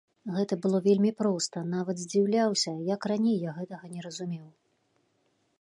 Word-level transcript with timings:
Гэта 0.35 0.55
было 0.63 0.79
вельмі 0.87 1.11
проста, 1.19 1.63
нават 1.75 2.01
здзіўляўся, 2.05 2.71
як 2.95 3.01
раней 3.15 3.37
я 3.49 3.57
гэтага 3.61 3.85
не 3.95 4.01
разумеў. 4.11 4.47